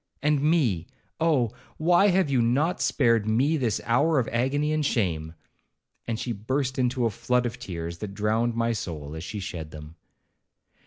[0.23, 1.51] And me,—oh!
[1.77, 5.35] why have you not spared me this hour of agony and shame?'
[6.07, 9.69] and she burst into a flood of tears, that drowned my soul as she shed
[9.69, 9.97] them.